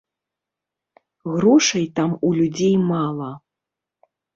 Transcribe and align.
Грошай 1.35 1.85
там 2.01 2.19
у 2.31 2.35
людзей 2.41 2.75
мала. 2.91 3.33